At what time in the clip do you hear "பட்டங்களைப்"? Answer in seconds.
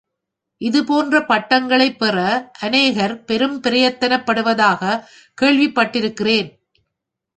1.19-1.99